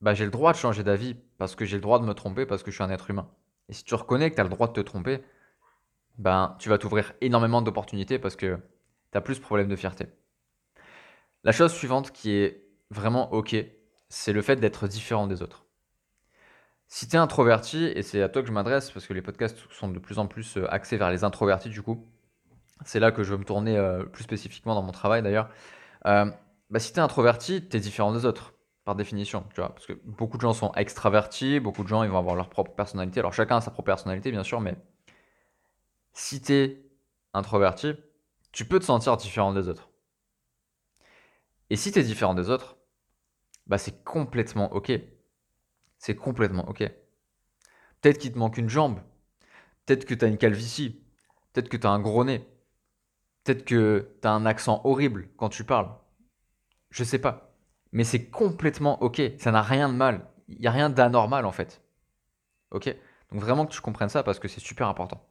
bah, 0.01 0.13
j'ai 0.13 0.25
le 0.25 0.31
droit 0.31 0.51
de 0.51 0.57
changer 0.57 0.83
d'avis 0.83 1.15
parce 1.37 1.55
que 1.55 1.65
j'ai 1.65 1.77
le 1.77 1.81
droit 1.81 1.99
de 1.99 2.05
me 2.05 2.13
tromper 2.13 2.45
parce 2.45 2.63
que 2.63 2.71
je 2.71 2.75
suis 2.75 2.83
un 2.83 2.89
être 2.89 3.09
humain. 3.09 3.29
Et 3.69 3.73
si 3.73 3.83
tu 3.83 3.95
reconnais 3.95 4.29
que 4.29 4.35
tu 4.35 4.41
as 4.41 4.43
le 4.43 4.49
droit 4.49 4.67
de 4.67 4.73
te 4.73 4.81
tromper, 4.81 5.21
ben, 6.17 6.55
tu 6.59 6.69
vas 6.69 6.77
t'ouvrir 6.77 7.13
énormément 7.21 7.61
d'opportunités 7.61 8.19
parce 8.19 8.35
que 8.35 8.59
tu 9.11 9.17
as 9.17 9.21
plus 9.21 9.39
de 9.39 9.43
problèmes 9.43 9.67
de 9.67 9.75
fierté. 9.75 10.07
La 11.43 11.51
chose 11.51 11.73
suivante 11.73 12.11
qui 12.11 12.31
est 12.31 12.67
vraiment 12.89 13.31
ok, 13.33 13.55
c'est 14.09 14.33
le 14.33 14.41
fait 14.41 14.57
d'être 14.57 14.87
différent 14.87 15.27
des 15.27 15.41
autres. 15.41 15.65
Si 16.87 17.07
tu 17.07 17.15
es 17.15 17.19
introverti, 17.19 17.85
et 17.85 18.01
c'est 18.03 18.21
à 18.21 18.29
toi 18.29 18.41
que 18.41 18.47
je 18.49 18.53
m'adresse 18.53 18.91
parce 18.91 19.07
que 19.07 19.13
les 19.13 19.21
podcasts 19.21 19.57
sont 19.71 19.87
de 19.87 19.99
plus 19.99 20.19
en 20.19 20.27
plus 20.27 20.57
euh, 20.57 20.71
axés 20.73 20.97
vers 20.97 21.09
les 21.09 21.23
introvertis 21.23 21.69
du 21.69 21.81
coup, 21.81 22.05
c'est 22.85 22.99
là 22.99 23.11
que 23.11 23.23
je 23.23 23.31
veux 23.31 23.37
me 23.37 23.45
tourner 23.45 23.77
euh, 23.77 24.03
plus 24.03 24.23
spécifiquement 24.23 24.75
dans 24.75 24.81
mon 24.81 24.91
travail 24.91 25.21
d'ailleurs. 25.21 25.49
Euh, 26.05 26.29
bah, 26.69 26.79
si 26.79 26.91
tu 26.91 26.99
es 26.99 27.01
introverti, 27.01 27.67
tu 27.67 27.77
es 27.77 27.79
différent 27.79 28.13
des 28.13 28.25
autres, 28.25 28.53
par 28.83 28.95
définition. 28.95 29.45
Tu 29.53 29.61
vois, 29.61 29.69
parce 29.69 29.85
que 29.85 29.93
beaucoup 30.03 30.37
de 30.37 30.41
gens 30.41 30.53
sont 30.53 30.71
extravertis, 30.73 31.59
beaucoup 31.59 31.83
de 31.83 31.87
gens 31.87 32.03
ils 32.03 32.09
vont 32.09 32.17
avoir 32.17 32.35
leur 32.35 32.49
propre 32.49 32.73
personnalité. 32.73 33.19
Alors 33.19 33.33
chacun 33.33 33.57
a 33.57 33.61
sa 33.61 33.71
propre 33.71 33.87
personnalité, 33.87 34.31
bien 34.31 34.43
sûr, 34.43 34.59
mais 34.59 34.75
si 36.13 36.41
tu 36.41 36.53
es 36.53 36.85
introverti, 37.33 37.93
tu 38.51 38.65
peux 38.65 38.79
te 38.79 38.85
sentir 38.85 39.17
différent 39.17 39.53
des 39.53 39.67
autres. 39.67 39.89
Et 41.69 41.75
si 41.75 41.91
tu 41.91 41.99
es 41.99 42.03
différent 42.03 42.33
des 42.33 42.49
autres, 42.49 42.77
bah 43.67 43.77
c'est 43.77 44.03
complètement 44.03 44.73
ok. 44.73 44.91
C'est 45.97 46.15
complètement 46.15 46.67
ok. 46.67 46.83
Peut-être 48.01 48.17
qu'il 48.17 48.33
te 48.33 48.37
manque 48.37 48.57
une 48.57 48.69
jambe, 48.69 48.99
peut-être 49.85 50.05
que 50.05 50.13
tu 50.13 50.25
as 50.25 50.27
une 50.27 50.37
calvitie, 50.37 51.03
peut-être 51.53 51.69
que 51.69 51.77
tu 51.77 51.87
as 51.87 51.91
un 51.91 51.99
gros 51.99 52.23
nez, 52.25 52.39
peut-être 53.43 53.63
que 53.63 54.17
tu 54.21 54.27
as 54.27 54.31
un 54.31 54.45
accent 54.45 54.81
horrible 54.83 55.29
quand 55.37 55.49
tu 55.49 55.63
parles. 55.63 55.89
Je 56.89 57.03
sais 57.03 57.19
pas. 57.19 57.55
Mais 57.93 58.03
c'est 58.03 58.29
complètement 58.29 59.01
ok. 59.01 59.21
Ça 59.37 59.51
n'a 59.51 59.61
rien 59.61 59.89
de 59.89 59.93
mal. 59.93 60.27
Il 60.47 60.59
n'y 60.59 60.67
a 60.67 60.71
rien 60.71 60.89
d'anormal 60.89 61.45
en 61.45 61.51
fait. 61.51 61.81
Ok? 62.71 62.93
Donc 63.31 63.41
vraiment 63.41 63.65
que 63.65 63.71
tu 63.71 63.81
comprennes 63.81 64.09
ça 64.09 64.23
parce 64.23 64.39
que 64.39 64.47
c'est 64.47 64.59
super 64.59 64.87
important. 64.87 65.25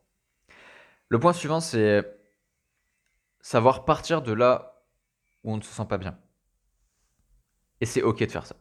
Le 1.09 1.19
point 1.19 1.33
suivant, 1.33 1.61
c'est 1.61 2.20
savoir 3.41 3.85
partir 3.85 4.23
de 4.23 4.33
là 4.33 4.83
où 5.45 5.53
on 5.53 5.57
ne 5.57 5.63
se 5.63 5.73
sent 5.73 5.87
pas 5.89 5.99
bien. 5.99 6.19
Et 7.81 7.87
c'est 7.87 8.03
ok 8.03 8.21
de 8.25 8.31
faire 8.31 8.47
ça. 8.47 8.57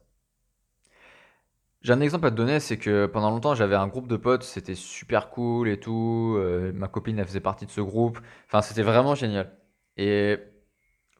J'ai 1.82 1.94
un 1.94 2.02
exemple 2.02 2.26
à 2.28 2.32
te 2.32 2.36
donner, 2.36 2.60
c'est 2.60 2.78
que 2.78 3.06
pendant 3.06 3.30
longtemps 3.30 3.56
j'avais 3.56 3.76
un 3.76 3.88
groupe 3.88 4.08
de 4.08 4.18
potes, 4.18 4.44
c'était 4.44 4.76
super 4.76 5.30
cool 5.30 5.70
et 5.70 5.80
tout. 5.80 6.36
Euh, 6.38 6.74
ma 6.74 6.88
copine 6.90 7.18
elle 7.20 7.26
faisait 7.26 7.40
partie 7.40 7.66
de 7.66 7.72
ce 7.72 7.82
groupe. 7.82 8.20
Enfin, 8.48 8.62
c'était 8.62 8.84
vraiment 8.84 9.16
génial. 9.16 9.58
Et 9.98 10.38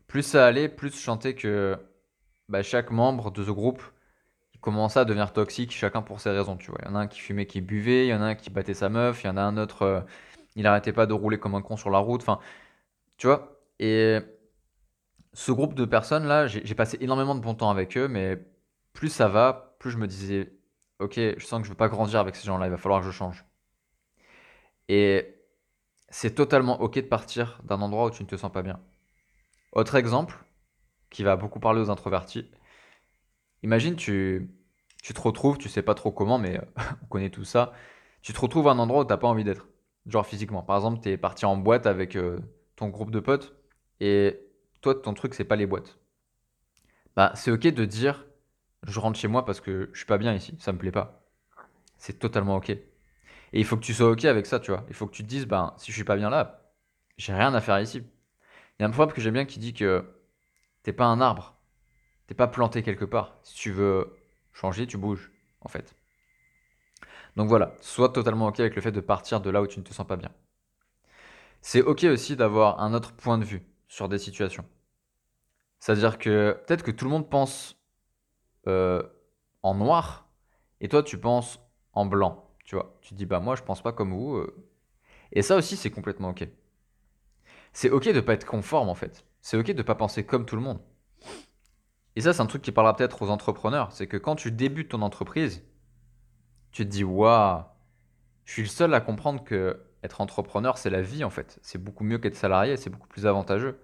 plus 0.08 0.24
ça 0.24 0.46
allait, 0.46 0.70
plus 0.70 0.92
je 0.92 0.98
sentais 1.00 1.36
que 1.36 1.78
bah, 2.50 2.64
chaque 2.64 2.92
membre 2.92 3.32
de 3.32 3.44
ce 3.44 3.52
groupe 3.52 3.84
commençait 4.62 5.00
à 5.00 5.06
devenir 5.06 5.34
toxique, 5.34 5.72
chacun 5.72 6.02
pour 6.02 6.20
ses 6.20 6.32
raisons. 6.32 6.58
Tu 6.58 6.72
vois, 6.72 6.80
il 6.84 6.90
y 6.90 6.92
en 6.92 6.96
a 6.96 7.00
un 7.00 7.08
qui 7.08 7.20
fumait, 7.20 7.46
qui 7.46 7.62
buvait, 7.62 8.08
il 8.08 8.10
y 8.10 8.14
en 8.14 8.22
a 8.22 8.26
un 8.26 8.36
qui 8.36 8.50
battait 8.50 8.74
sa 8.74 8.90
meuf, 8.90 9.24
il 9.24 9.28
y 9.28 9.30
en 9.30 9.38
a 9.38 9.42
un 9.42 9.58
autre, 9.58 9.84
euh, 9.84 10.02
il 10.56 10.68
arrêtait 10.68 10.94
pas 10.94 11.06
de 11.06 11.14
rouler 11.14 11.40
comme 11.40 11.56
un 11.56 11.62
con 11.62 11.78
sur 11.78 11.90
la 11.90 12.00
route. 12.00 12.22
Enfin, 12.22 12.40
tu 13.20 13.28
vois? 13.28 13.62
Et 13.80 14.20
ce 15.34 15.52
groupe 15.52 15.76
de 15.76 15.86
personnes 15.86 16.26
là, 16.26 16.48
j'ai 16.48 16.76
passé 16.76 16.98
énormément 17.02 17.36
de 17.36 17.42
bon 17.42 17.54
temps 17.54 17.70
avec 17.70 17.98
eux, 17.98 18.08
mais 18.08 18.40
plus 18.94 19.10
ça 19.10 19.28
va, 19.28 19.76
plus 19.80 19.92
je 19.92 19.98
me 19.98 20.08
disais, 20.08 20.58
ok, 21.00 21.16
je 21.16 21.46
sens 21.46 21.62
que 21.62 21.66
je 21.68 21.72
veux 21.72 21.78
pas 21.78 21.90
grandir 21.90 22.20
avec 22.20 22.36
ces 22.36 22.48
gens-là, 22.48 22.68
il 22.68 22.72
va 22.72 22.78
falloir 22.78 23.02
que 23.02 23.06
je 23.06 23.12
change. 23.12 23.46
Et 24.88 25.36
c'est 26.10 26.34
totalement 26.34 26.82
ok 26.82 26.96
de 26.96 27.02
partir 27.02 27.62
d'un 27.64 27.82
endroit 27.82 28.06
où 28.08 28.10
tu 28.10 28.24
ne 28.24 28.28
te 28.28 28.36
sens 28.36 28.52
pas 28.52 28.64
bien. 28.64 28.80
Autre 29.74 29.96
exemple, 29.96 30.44
qui 31.10 31.24
va 31.24 31.36
beaucoup 31.36 31.60
parler 31.60 31.82
aux 31.82 31.90
introvertis. 31.92 32.50
Imagine, 33.64 33.96
tu, 33.96 34.50
tu 35.04 35.14
te 35.14 35.22
retrouves, 35.22 35.58
tu 35.58 35.70
sais 35.70 35.84
pas 35.84 35.94
trop 35.94 36.12
comment, 36.12 36.40
mais 36.40 36.60
on 37.04 37.06
connaît 37.08 37.30
tout 37.30 37.44
ça. 37.44 37.74
Tu 38.22 38.34
te 38.34 38.40
retrouves 38.40 38.68
à 38.68 38.72
un 38.72 38.80
endroit 38.80 39.02
où 39.02 39.06
tu 39.06 39.10
n'as 39.10 39.18
pas 39.18 39.28
envie 39.28 39.44
d'être, 39.44 39.68
genre 40.08 40.26
physiquement. 40.26 40.64
Par 40.64 40.78
exemple, 40.78 41.02
tu 41.02 41.10
es 41.10 41.18
parti 41.18 41.46
en 41.46 41.58
boîte 41.58 41.86
avec 41.86 42.16
euh, 42.16 42.40
groupe 42.88 43.12
de 43.12 43.20
potes 43.20 43.56
et 44.00 44.40
toi, 44.82 44.96
ton 44.96 45.14
truc, 45.14 45.34
c'est 45.34 45.44
pas 45.44 45.58
les 45.58 45.66
boîtes. 45.66 45.98
Bah, 47.16 47.32
c'est 47.36 47.52
ok 47.52 47.68
de 47.68 47.86
dire 47.86 48.26
je 48.88 49.00
rentre 49.00 49.20
chez 49.20 49.28
moi 49.28 49.44
parce 49.46 49.60
que 49.60 49.90
je 49.92 49.98
suis 49.98 50.06
pas 50.06 50.18
bien 50.18 50.34
ici, 50.34 50.56
ça 50.60 50.72
me 50.72 50.78
plaît 50.78 50.92
pas. 50.92 51.26
C'est 51.98 52.20
totalement 52.20 52.56
ok. 52.56 52.70
Et 52.70 52.84
il 53.54 53.66
faut 53.66 53.76
que 53.78 53.84
tu 53.84 53.94
sois 53.94 54.10
ok 54.10 54.26
avec 54.26 54.46
ça, 54.46 54.60
tu 54.60 54.72
vois. 54.72 54.86
Il 54.90 54.94
faut 54.96 55.08
que 55.08 55.14
tu 55.14 55.24
te 55.24 55.28
dises, 55.28 55.46
ben, 55.48 55.74
si 55.78 55.92
je 55.92 55.96
suis 55.98 56.06
pas 56.06 56.16
bien 56.16 56.30
là, 56.30 56.72
j'ai 57.18 57.34
rien 57.34 57.54
à 57.54 57.62
faire 57.62 57.80
ici. 57.80 57.98
Il 57.98 58.84
y 58.84 58.86
a 58.86 58.88
un 58.88 58.92
proverbe 58.92 59.14
que 59.14 59.22
j'aime 59.22 59.34
bien 59.34 59.46
qui 59.46 59.60
dit 59.60 59.74
que 59.74 60.06
t'es 60.84 60.94
pas 60.94 61.06
un 61.06 61.20
arbre, 61.22 61.58
t'es 62.28 62.36
pas 62.36 62.48
planté 62.48 62.84
quelque 62.84 63.06
part. 63.06 63.38
Si 63.44 63.56
tu 63.56 63.72
veux 63.72 64.16
changer, 64.54 64.88
tu 64.88 64.98
bouges, 64.98 65.32
en 65.62 65.70
fait. 65.70 65.96
Donc 67.36 67.48
voilà, 67.50 67.76
sois 67.82 68.10
totalement 68.10 68.48
ok 68.48 68.60
avec 68.60 68.76
le 68.76 68.82
fait 68.82 68.92
de 68.92 69.02
partir 69.02 69.42
de 69.42 69.50
là 69.50 69.62
où 69.62 69.68
tu 69.68 69.80
ne 69.80 69.84
te 69.84 69.94
sens 69.94 70.08
pas 70.08 70.18
bien. 70.18 70.32
C'est 71.62 71.82
ok 71.82 72.06
aussi 72.06 72.36
d'avoir 72.36 72.80
un 72.82 72.94
autre 72.94 73.14
point 73.14 73.38
de 73.38 73.44
vue 73.44 73.66
sur 73.88 74.08
des 74.10 74.18
situations. 74.18 74.66
C'est-à-dire 75.80 76.18
que 76.18 76.62
peut-être 76.66 76.84
que 76.84 76.92
tout 76.92 77.06
le 77.06 77.12
monde 77.12 77.30
pense 77.30 77.78
euh, 78.68 79.04
en 79.64 79.76
noir 79.76 80.30
et 80.82 80.88
toi 80.88 81.04
tu 81.04 81.18
penses 81.18 81.60
en 81.94 82.06
blanc. 82.06 82.50
Tu 82.66 82.76
vois, 82.76 82.98
tu 83.02 83.10
te 83.10 83.16
dis 83.16 83.26
bah 83.26 83.40
moi 83.40 83.56
je 83.56 83.64
pense 83.64 83.82
pas 83.82 83.92
comme 83.92 84.14
vous. 84.14 84.36
Euh. 84.36 84.66
Et 85.32 85.42
ça 85.42 85.56
aussi 85.56 85.76
c'est 85.76 85.92
complètement 85.92 86.30
ok. 86.30 86.48
C'est 87.74 87.90
ok 87.90 88.10
de 88.10 88.22
pas 88.22 88.34
être 88.34 88.46
conforme 88.46 88.90
en 88.90 88.96
fait. 88.96 89.26
C'est 89.42 89.58
ok 89.58 89.72
de 89.72 89.82
pas 89.84 89.96
penser 89.96 90.26
comme 90.26 90.46
tout 90.46 90.56
le 90.56 90.62
monde. 90.62 90.80
Et 92.16 92.22
ça 92.22 92.34
c'est 92.34 92.42
un 92.42 92.48
truc 92.48 92.62
qui 92.62 92.72
parlera 92.72 92.96
peut-être 92.96 93.22
aux 93.22 93.30
entrepreneurs, 93.30 93.92
c'est 93.92 94.08
que 94.08 94.18
quand 94.18 94.36
tu 94.36 94.52
débutes 94.52 94.90
ton 94.90 95.02
entreprise, 95.02 95.64
tu 96.72 96.86
te 96.86 96.90
dis 96.90 97.04
waouh, 97.04 97.64
je 98.46 98.54
suis 98.54 98.62
le 98.64 98.68
seul 98.68 98.94
à 98.94 99.02
comprendre 99.02 99.44
que 99.44 99.82
être 100.04 100.22
entrepreneur, 100.22 100.78
c'est 100.78 100.90
la 100.90 101.02
vie 101.02 101.24
en 101.24 101.30
fait. 101.30 101.60
C'est 101.62 101.82
beaucoup 101.84 102.04
mieux 102.04 102.18
qu'être 102.18 102.36
salarié, 102.36 102.78
c'est 102.78 102.90
beaucoup 102.90 103.08
plus 103.08 103.26
avantageux. 103.26 103.80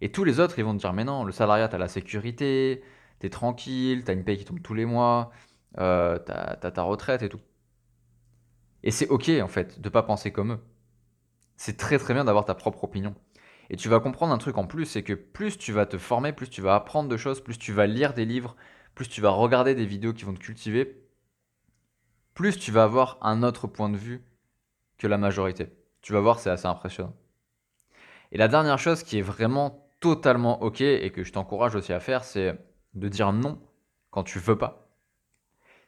Et 0.00 0.10
tous 0.12 0.24
les 0.24 0.40
autres, 0.40 0.58
ils 0.58 0.64
vont 0.64 0.74
te 0.74 0.78
dire, 0.80 0.92
mais 0.92 1.04
non, 1.04 1.24
le 1.24 1.32
salariat, 1.32 1.68
t'as 1.68 1.78
la 1.78 1.88
sécurité, 1.88 2.82
t'es 3.18 3.30
tranquille, 3.30 4.04
t'as 4.04 4.14
une 4.14 4.24
paye 4.24 4.38
qui 4.38 4.44
tombe 4.44 4.62
tous 4.62 4.74
les 4.74 4.86
mois, 4.86 5.30
euh, 5.78 6.18
t'as 6.18 6.56
ta 6.56 6.82
retraite 6.82 7.22
et 7.22 7.28
tout. 7.28 7.40
Et 8.82 8.90
c'est 8.90 9.08
ok 9.08 9.30
en 9.42 9.48
fait 9.48 9.80
de 9.80 9.88
pas 9.88 10.02
penser 10.02 10.32
comme 10.32 10.52
eux. 10.52 10.60
C'est 11.56 11.76
très 11.76 11.98
très 11.98 12.14
bien 12.14 12.24
d'avoir 12.24 12.44
ta 12.46 12.54
propre 12.54 12.84
opinion. 12.84 13.14
Et 13.68 13.76
tu 13.76 13.88
vas 13.88 14.00
comprendre 14.00 14.32
un 14.32 14.38
truc 14.38 14.58
en 14.58 14.66
plus, 14.66 14.86
c'est 14.86 15.02
que 15.04 15.12
plus 15.12 15.58
tu 15.58 15.72
vas 15.72 15.86
te 15.86 15.98
former, 15.98 16.32
plus 16.32 16.50
tu 16.50 16.60
vas 16.62 16.74
apprendre 16.74 17.08
de 17.08 17.16
choses, 17.16 17.40
plus 17.40 17.58
tu 17.58 17.72
vas 17.72 17.86
lire 17.86 18.14
des 18.14 18.24
livres, 18.24 18.56
plus 18.94 19.08
tu 19.08 19.20
vas 19.20 19.30
regarder 19.30 19.74
des 19.74 19.86
vidéos 19.86 20.12
qui 20.12 20.24
vont 20.24 20.34
te 20.34 20.40
cultiver, 20.40 21.04
plus 22.34 22.58
tu 22.58 22.72
vas 22.72 22.84
avoir 22.84 23.18
un 23.22 23.42
autre 23.42 23.66
point 23.66 23.90
de 23.90 23.96
vue 23.96 24.24
que 25.00 25.06
la 25.08 25.18
majorité. 25.18 25.72
Tu 26.02 26.12
vas 26.12 26.20
voir, 26.20 26.38
c'est 26.38 26.50
assez 26.50 26.66
impressionnant. 26.66 27.16
Et 28.32 28.38
la 28.38 28.48
dernière 28.48 28.78
chose 28.78 29.02
qui 29.02 29.18
est 29.18 29.22
vraiment 29.22 29.88
totalement 29.98 30.62
ok 30.62 30.82
et 30.82 31.10
que 31.10 31.24
je 31.24 31.32
t'encourage 31.32 31.74
aussi 31.74 31.92
à 31.92 32.00
faire, 32.00 32.22
c'est 32.22 32.56
de 32.94 33.08
dire 33.08 33.32
non 33.32 33.60
quand 34.10 34.22
tu 34.22 34.38
veux 34.38 34.58
pas. 34.58 34.88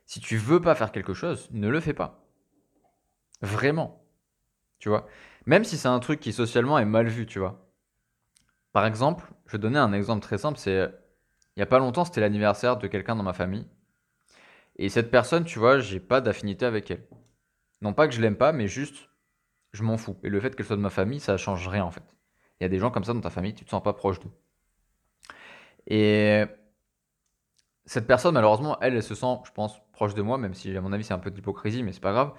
Si 0.06 0.18
tu 0.20 0.38
veux 0.38 0.60
pas 0.60 0.74
faire 0.74 0.92
quelque 0.92 1.14
chose, 1.14 1.48
ne 1.52 1.68
le 1.68 1.80
fais 1.80 1.92
pas. 1.94 2.24
Vraiment. 3.42 4.02
Tu 4.78 4.88
vois? 4.88 5.06
Même 5.46 5.64
si 5.64 5.76
c'est 5.76 5.88
un 5.88 6.00
truc 6.00 6.18
qui 6.18 6.32
socialement 6.32 6.78
est 6.78 6.84
mal 6.84 7.06
vu, 7.06 7.26
tu 7.26 7.38
vois. 7.38 7.68
Par 8.72 8.86
exemple, 8.86 9.30
je 9.46 9.52
vais 9.52 9.58
donner 9.58 9.78
un 9.78 9.92
exemple 9.92 10.22
très 10.22 10.38
simple, 10.38 10.58
c'est 10.58 10.90
il 11.56 11.60
y 11.60 11.62
a 11.62 11.66
pas 11.66 11.78
longtemps, 11.78 12.06
c'était 12.06 12.22
l'anniversaire 12.22 12.78
de 12.78 12.86
quelqu'un 12.86 13.14
dans 13.14 13.22
ma 13.22 13.34
famille. 13.34 13.68
Et 14.76 14.88
cette 14.88 15.10
personne, 15.10 15.44
tu 15.44 15.58
vois, 15.58 15.80
j'ai 15.80 16.00
pas 16.00 16.22
d'affinité 16.22 16.64
avec 16.64 16.90
elle. 16.90 17.06
Non 17.82 17.92
pas 17.92 18.08
que 18.08 18.14
je 18.14 18.20
l'aime 18.22 18.36
pas, 18.36 18.52
mais 18.52 18.68
juste, 18.68 19.10
je 19.72 19.82
m'en 19.82 19.98
fous. 19.98 20.16
Et 20.22 20.30
le 20.30 20.40
fait 20.40 20.56
qu'elle 20.56 20.64
soit 20.64 20.76
de 20.76 20.80
ma 20.80 20.90
famille, 20.90 21.20
ça 21.20 21.36
change 21.36 21.68
rien 21.68 21.84
en 21.84 21.90
fait. 21.90 22.16
Il 22.60 22.64
y 22.64 22.66
a 22.66 22.68
des 22.68 22.78
gens 22.78 22.90
comme 22.90 23.04
ça 23.04 23.12
dans 23.12 23.20
ta 23.20 23.30
famille, 23.30 23.54
tu 23.54 23.64
te 23.64 23.70
sens 23.70 23.82
pas 23.82 23.92
proche 23.92 24.20
d'eux. 24.20 24.30
Et 25.88 26.44
cette 27.84 28.06
personne, 28.06 28.34
malheureusement, 28.34 28.78
elle, 28.80 28.94
elle 28.94 29.02
se 29.02 29.16
sent, 29.16 29.38
je 29.44 29.50
pense, 29.50 29.80
proche 29.92 30.14
de 30.14 30.22
moi, 30.22 30.38
même 30.38 30.54
si 30.54 30.74
à 30.76 30.80
mon 30.80 30.92
avis 30.92 31.04
c'est 31.04 31.12
un 31.12 31.18
peu 31.18 31.32
d'hypocrisie, 31.32 31.82
mais 31.82 31.92
c'est 31.92 32.00
pas 32.00 32.12
grave. 32.12 32.32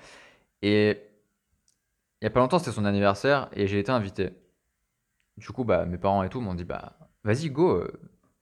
Et 0.62 1.01
il 2.21 2.25
y 2.25 2.27
a 2.27 2.29
pas 2.29 2.39
longtemps, 2.39 2.57
c'était 2.59 2.71
son 2.71 2.85
anniversaire 2.85 3.50
et 3.51 3.67
j'ai 3.67 3.79
été 3.79 3.91
invité. 3.91 4.31
Du 5.35 5.50
coup, 5.50 5.65
bah, 5.65 5.85
mes 5.85 5.97
parents 5.97 6.23
et 6.23 6.29
tout 6.29 6.39
m'ont 6.39 6.53
dit, 6.55 6.63
bah, 6.63 6.97
vas-y, 7.25 7.50
go, 7.50 7.69
euh, 7.71 7.91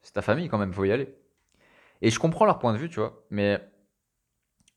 c'est 0.04 0.14
ta 0.14 0.22
famille 0.22 0.50
quand 0.50 0.60
même, 0.60 0.74
faut 0.74 0.86
y 0.86 0.92
aller. 0.92 1.16
Et 2.02 2.12
je 2.12 2.20
comprends 2.20 2.46
leur 2.46 2.60
point 2.60 2.74
de 2.74 2.78
vue, 2.78 2.90
tu 2.90 3.00
vois, 3.00 3.26
mais 3.32 3.60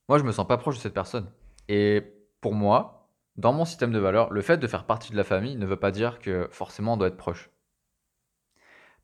moi, 0.08 0.18
je 0.18 0.24
me 0.24 0.32
sens 0.32 0.46
pas 0.46 0.56
proche 0.56 0.76
de 0.76 0.80
cette 0.80 0.94
personne. 0.94 1.30
Et 1.68 2.13
pour 2.44 2.52
moi, 2.52 3.08
dans 3.36 3.54
mon 3.54 3.64
système 3.64 3.90
de 3.90 3.98
valeurs, 3.98 4.30
le 4.30 4.42
fait 4.42 4.58
de 4.58 4.66
faire 4.66 4.84
partie 4.84 5.10
de 5.12 5.16
la 5.16 5.24
famille 5.24 5.56
ne 5.56 5.64
veut 5.64 5.78
pas 5.78 5.90
dire 5.90 6.18
que 6.18 6.46
forcément 6.50 6.92
on 6.92 6.96
doit 6.98 7.08
être 7.08 7.16
proche. 7.16 7.48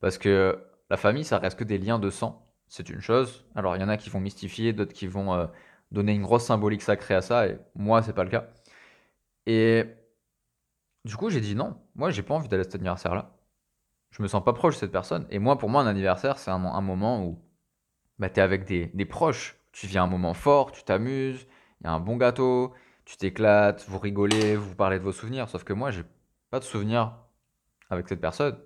Parce 0.01 0.19
que 0.19 0.63
la 0.91 0.99
famille, 0.99 1.25
ça 1.25 1.39
reste 1.39 1.59
que 1.59 1.65
des 1.65 1.79
liens 1.79 1.99
de 1.99 2.11
sang, 2.11 2.47
c'est 2.69 2.91
une 2.91 3.01
chose. 3.01 3.47
Alors 3.55 3.77
il 3.77 3.81
y 3.81 3.83
en 3.83 3.89
a 3.89 3.97
qui 3.97 4.11
vont 4.11 4.21
mystifier, 4.21 4.75
d'autres 4.75 4.93
qui 4.93 5.07
vont 5.07 5.33
euh, 5.33 5.47
donner 5.91 6.13
une 6.13 6.21
grosse 6.21 6.45
symbolique 6.45 6.83
sacrée 6.83 7.15
à 7.15 7.23
ça, 7.23 7.47
et 7.47 7.59
moi, 7.75 8.03
c'est 8.03 8.13
pas 8.13 8.25
le 8.25 8.29
cas. 8.29 8.47
Et 9.47 9.87
du 11.07 11.17
coup, 11.17 11.31
j'ai 11.31 11.41
dit 11.41 11.55
non. 11.55 11.79
Moi, 11.95 12.11
j'ai 12.11 12.23
pas 12.23 12.35
envie 12.35 12.49
d'aller 12.49 12.61
à 12.61 12.65
cet 12.65 12.75
anniversaire-là. 12.75 13.35
Je 14.11 14.23
me 14.23 14.29
sens 14.29 14.45
pas 14.45 14.53
proche 14.53 14.75
de 14.75 14.81
cette 14.81 14.93
personne. 14.93 15.27
Et 15.31 15.39
moi, 15.39 15.57
pour 15.57 15.71
moi, 15.71 15.81
un 15.81 15.87
anniversaire, 15.87 16.37
c'est 16.37 16.51
un, 16.51 16.59
moment 16.59 17.25
où 17.25 17.43
bah, 18.19 18.29
tu 18.29 18.39
es 18.39 18.43
avec 18.43 18.67
des, 18.67 18.91
des 18.93 19.07
proches. 19.07 19.57
Tu 19.73 19.87
vis 19.87 19.97
un 19.97 20.07
moment 20.07 20.35
fort, 20.35 20.73
tu 20.73 20.83
t'amuses, 20.85 21.47
il 21.81 21.85
y 21.85 21.87
a 21.87 21.93
un 21.93 22.01
bon 22.01 22.19
gâteau, 22.19 22.75
tu 23.11 23.17
t'éclates, 23.17 23.85
vous 23.89 23.99
rigolez, 23.99 24.55
vous 24.55 24.77
parlez 24.77 24.99
de 24.99 25.05
vos 25.05 25.13
souvenirs. 25.13 25.49
Sauf 25.49 25.65
que 25.65 25.73
moi, 25.73 25.91
j'ai 25.91 26.05
pas 26.51 26.61
de 26.61 26.65
souvenirs 26.65 27.17
avec 27.91 28.09
cette 28.09 28.21
personne. 28.21 28.57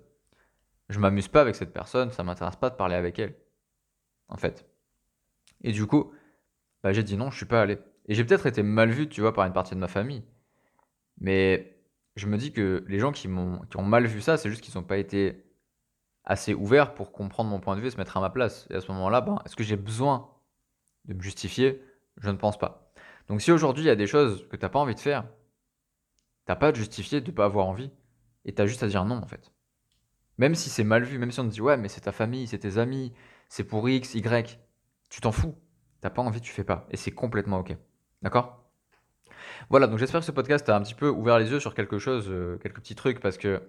Je 0.89 0.99
m'amuse 0.99 1.27
pas 1.27 1.41
avec 1.41 1.55
cette 1.55 1.73
personne, 1.73 2.11
ça 2.11 2.23
m'intéresse 2.23 2.55
pas 2.55 2.69
de 2.69 2.75
parler 2.75 2.95
avec 2.95 3.17
elle. 3.17 3.35
En 4.27 4.37
fait. 4.37 4.67
Et 5.63 5.71
du 5.71 5.87
coup, 5.87 6.11
bah, 6.83 6.93
j'ai 6.93 7.01
dit 7.01 7.17
non, 7.17 7.31
je 7.31 7.37
suis 7.37 7.47
pas 7.47 7.61
allé. 7.61 7.79
Et 8.07 8.13
j'ai 8.13 8.23
peut-être 8.23 8.45
été 8.45 8.61
mal 8.61 8.91
vu, 8.91 9.09
tu 9.09 9.21
vois, 9.21 9.33
par 9.33 9.47
une 9.47 9.53
partie 9.53 9.73
de 9.73 9.79
ma 9.79 9.87
famille. 9.87 10.23
Mais 11.19 11.75
je 12.15 12.27
me 12.27 12.37
dis 12.37 12.53
que 12.53 12.85
les 12.87 12.99
gens 12.99 13.11
qui, 13.11 13.27
m'ont, 13.27 13.61
qui 13.61 13.77
ont 13.77 13.83
mal 13.83 14.05
vu 14.05 14.21
ça, 14.21 14.37
c'est 14.37 14.49
juste 14.49 14.61
qu'ils 14.61 14.75
n'ont 14.77 14.83
pas 14.83 14.97
été 14.97 15.43
assez 16.23 16.53
ouverts 16.53 16.93
pour 16.93 17.11
comprendre 17.11 17.49
mon 17.49 17.59
point 17.59 17.75
de 17.75 17.81
vue 17.81 17.87
et 17.87 17.91
se 17.91 17.97
mettre 17.97 18.17
à 18.17 18.21
ma 18.21 18.29
place. 18.29 18.67
Et 18.69 18.75
à 18.75 18.81
ce 18.81 18.91
moment-là, 18.91 19.21
ben, 19.21 19.39
est-ce 19.45 19.55
que 19.55 19.63
j'ai 19.63 19.75
besoin 19.75 20.29
de 21.05 21.15
me 21.15 21.21
justifier? 21.21 21.83
Je 22.17 22.29
ne 22.29 22.37
pense 22.37 22.59
pas. 22.59 22.84
Donc 23.27 23.41
si 23.41 23.51
aujourd'hui 23.51 23.83
il 23.83 23.87
y 23.87 23.91
a 23.91 23.95
des 23.95 24.07
choses 24.07 24.47
que 24.49 24.55
tu 24.55 24.63
n'as 24.63 24.69
pas 24.69 24.79
envie 24.79 24.95
de 24.95 24.99
faire, 24.99 25.25
t'as 26.45 26.55
pas 26.55 26.67
à 26.67 26.71
te 26.71 26.77
justifier 26.77 27.21
de 27.21 27.31
pas 27.31 27.45
avoir 27.45 27.67
envie. 27.67 27.91
Et 28.45 28.53
tu 28.53 28.61
as 28.61 28.67
juste 28.67 28.83
à 28.83 28.87
dire 28.87 29.05
non 29.05 29.17
en 29.17 29.27
fait. 29.27 29.51
Même 30.37 30.55
si 30.55 30.69
c'est 30.69 30.83
mal 30.83 31.03
vu, 31.03 31.17
même 31.17 31.31
si 31.31 31.39
on 31.39 31.47
te 31.47 31.53
dit 31.53 31.61
ouais 31.61 31.77
mais 31.77 31.87
c'est 31.87 32.01
ta 32.01 32.11
famille, 32.11 32.47
c'est 32.47 32.59
tes 32.59 32.77
amis, 32.77 33.13
c'est 33.49 33.63
pour 33.63 33.87
X, 33.89 34.15
Y, 34.15 34.59
tu 35.09 35.21
t'en 35.21 35.31
fous. 35.31 35.55
T'as 36.01 36.09
pas 36.09 36.21
envie, 36.21 36.41
tu 36.41 36.51
fais 36.51 36.63
pas. 36.63 36.85
Et 36.91 36.97
c'est 36.97 37.11
complètement 37.11 37.59
ok. 37.59 37.75
D'accord? 38.21 38.65
Voilà, 39.69 39.87
donc 39.87 39.97
j'espère 39.97 40.21
que 40.21 40.25
ce 40.25 40.31
podcast 40.31 40.67
a 40.69 40.75
un 40.75 40.81
petit 40.81 40.93
peu 40.93 41.09
ouvert 41.09 41.39
les 41.39 41.49
yeux 41.49 41.59
sur 41.59 41.73
quelque 41.73 41.97
chose, 41.97 42.27
euh, 42.29 42.57
quelques 42.57 42.79
petits 42.79 42.95
trucs, 42.95 43.19
parce 43.19 43.37
que 43.37 43.61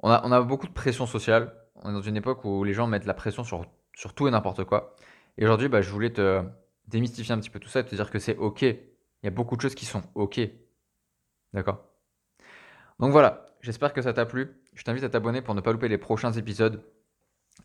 on 0.00 0.10
a, 0.10 0.22
on 0.24 0.32
a 0.32 0.40
beaucoup 0.42 0.66
de 0.66 0.72
pression 0.72 1.06
sociale. 1.06 1.54
On 1.76 1.90
est 1.90 1.92
dans 1.92 2.02
une 2.02 2.16
époque 2.16 2.44
où 2.44 2.64
les 2.64 2.74
gens 2.74 2.86
mettent 2.86 3.06
la 3.06 3.14
pression 3.14 3.44
sur, 3.44 3.66
sur 3.94 4.14
tout 4.14 4.28
et 4.28 4.30
n'importe 4.30 4.64
quoi. 4.64 4.96
Et 5.38 5.44
aujourd'hui, 5.44 5.68
bah, 5.68 5.82
je 5.82 5.90
voulais 5.90 6.12
te 6.12 6.42
démystifier 6.90 7.34
un 7.34 7.38
petit 7.38 7.50
peu 7.50 7.58
tout 7.58 7.68
ça 7.68 7.80
et 7.80 7.84
te 7.84 7.94
dire 7.94 8.10
que 8.10 8.18
c'est 8.18 8.36
ok. 8.36 8.62
Il 8.62 9.24
y 9.24 9.28
a 9.28 9.30
beaucoup 9.30 9.56
de 9.56 9.60
choses 9.60 9.74
qui 9.74 9.86
sont 9.86 10.02
ok. 10.14 10.40
D'accord? 11.52 11.84
Donc 12.98 13.12
voilà, 13.12 13.46
j'espère 13.60 13.92
que 13.92 14.02
ça 14.02 14.12
t'a 14.12 14.26
plu. 14.26 14.60
Je 14.74 14.82
t'invite 14.82 15.04
à 15.04 15.08
t'abonner 15.08 15.42
pour 15.42 15.54
ne 15.54 15.60
pas 15.60 15.72
louper 15.72 15.88
les 15.88 15.98
prochains 15.98 16.32
épisodes. 16.32 16.84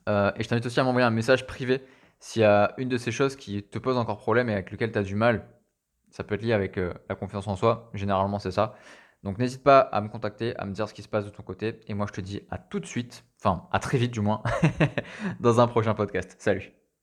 Euh, 0.07 0.31
et 0.35 0.43
je 0.43 0.47
t'invite 0.47 0.65
aussi 0.65 0.79
à 0.79 0.83
m'envoyer 0.83 1.05
un 1.05 1.11
message 1.11 1.45
privé 1.45 1.81
s'il 2.19 2.41
y 2.41 2.45
a 2.45 2.73
une 2.77 2.89
de 2.89 2.97
ces 2.97 3.11
choses 3.11 3.35
qui 3.35 3.63
te 3.63 3.79
pose 3.79 3.97
encore 3.97 4.17
problème 4.17 4.49
et 4.49 4.53
avec 4.53 4.71
lequel 4.71 4.91
tu 4.91 4.99
as 4.99 5.03
du 5.03 5.15
mal. 5.15 5.47
Ça 6.11 6.23
peut 6.23 6.35
être 6.35 6.41
lié 6.41 6.53
avec 6.53 6.77
euh, 6.77 6.93
la 7.09 7.15
confiance 7.15 7.47
en 7.47 7.55
soi. 7.55 7.89
Généralement, 7.93 8.39
c'est 8.39 8.51
ça. 8.51 8.75
Donc 9.23 9.39
n'hésite 9.39 9.63
pas 9.63 9.79
à 9.79 10.01
me 10.01 10.07
contacter, 10.07 10.55
à 10.57 10.65
me 10.65 10.71
dire 10.71 10.87
ce 10.87 10.93
qui 10.93 11.01
se 11.01 11.09
passe 11.09 11.25
de 11.25 11.29
ton 11.31 11.43
côté. 11.43 11.79
Et 11.87 11.93
moi, 11.93 12.05
je 12.07 12.13
te 12.13 12.21
dis 12.21 12.41
à 12.51 12.57
tout 12.57 12.79
de 12.79 12.85
suite, 12.85 13.25
enfin 13.39 13.67
à 13.71 13.79
très 13.79 13.97
vite 13.97 14.11
du 14.11 14.21
moins, 14.21 14.41
dans 15.39 15.59
un 15.59 15.67
prochain 15.67 15.95
podcast. 15.95 16.35
Salut 16.39 16.84